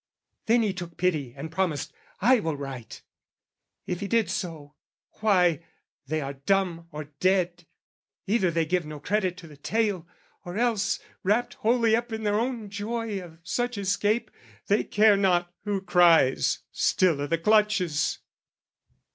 "Then 0.47 0.63
he 0.63 0.73
took 0.73 0.97
pity 0.97 1.31
and 1.37 1.51
promised 1.51 1.93
'I 2.21 2.39
will 2.39 2.57
write.' 2.57 3.03
"If 3.85 3.99
he 3.99 4.07
did 4.07 4.31
so, 4.31 4.73
why, 5.19 5.63
they 6.07 6.21
are 6.21 6.33
dumb 6.33 6.87
or 6.91 7.11
dead: 7.19 7.67
"Either 8.25 8.49
they 8.49 8.65
give 8.65 8.83
no 8.83 8.99
credit 8.99 9.37
to 9.37 9.47
the 9.47 9.57
tale, 9.57 10.07
"Or 10.43 10.57
else, 10.57 10.99
wrapped 11.21 11.53
wholly 11.53 11.95
up 11.95 12.11
in 12.11 12.23
their 12.23 12.39
own 12.39 12.71
joy 12.71 13.21
"Of 13.23 13.41
such 13.43 13.77
escape, 13.77 14.31
they 14.65 14.83
care 14.85 15.15
not 15.17 15.53
who 15.65 15.79
cries, 15.81 16.61
still 16.71 17.21
"I' 17.21 17.27
the 17.27 17.37
clutches. 17.37 18.17